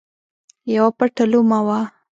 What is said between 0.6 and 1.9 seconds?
یوه پټه لومه وه.